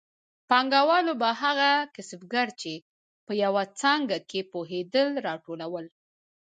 [0.49, 2.73] پانګوالو به هغه کسبګر چې
[3.25, 5.85] په یوه څانګه کې پوهېدل راټولول